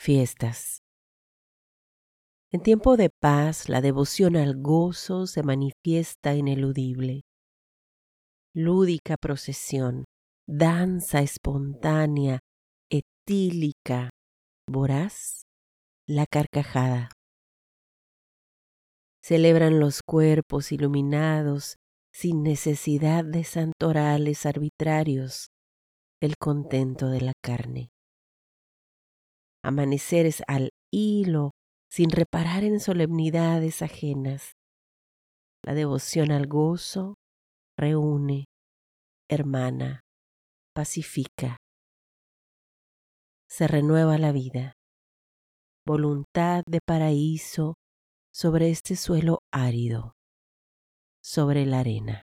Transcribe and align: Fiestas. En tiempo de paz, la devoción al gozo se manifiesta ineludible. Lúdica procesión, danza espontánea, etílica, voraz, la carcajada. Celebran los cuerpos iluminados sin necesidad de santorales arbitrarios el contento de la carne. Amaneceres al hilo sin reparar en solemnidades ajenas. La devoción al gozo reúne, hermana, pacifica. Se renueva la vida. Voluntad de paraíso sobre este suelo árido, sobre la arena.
Fiestas. 0.00 0.84
En 2.52 2.62
tiempo 2.62 2.96
de 2.96 3.10
paz, 3.10 3.68
la 3.68 3.80
devoción 3.80 4.36
al 4.36 4.54
gozo 4.56 5.26
se 5.26 5.42
manifiesta 5.42 6.36
ineludible. 6.36 7.22
Lúdica 8.54 9.16
procesión, 9.20 10.04
danza 10.46 11.20
espontánea, 11.20 12.38
etílica, 12.88 14.10
voraz, 14.70 15.42
la 16.06 16.26
carcajada. 16.26 17.10
Celebran 19.20 19.80
los 19.80 20.02
cuerpos 20.06 20.70
iluminados 20.70 21.74
sin 22.14 22.44
necesidad 22.44 23.24
de 23.24 23.42
santorales 23.42 24.46
arbitrarios 24.46 25.48
el 26.22 26.36
contento 26.38 27.08
de 27.08 27.20
la 27.20 27.32
carne. 27.42 27.90
Amaneceres 29.62 30.42
al 30.46 30.70
hilo 30.92 31.52
sin 31.90 32.10
reparar 32.10 32.64
en 32.64 32.80
solemnidades 32.80 33.82
ajenas. 33.82 34.52
La 35.64 35.74
devoción 35.74 36.30
al 36.30 36.46
gozo 36.46 37.14
reúne, 37.76 38.44
hermana, 39.28 40.00
pacifica. 40.74 41.56
Se 43.48 43.66
renueva 43.66 44.18
la 44.18 44.32
vida. 44.32 44.72
Voluntad 45.86 46.62
de 46.66 46.80
paraíso 46.86 47.74
sobre 48.32 48.70
este 48.70 48.94
suelo 48.94 49.38
árido, 49.50 50.12
sobre 51.22 51.66
la 51.66 51.80
arena. 51.80 52.27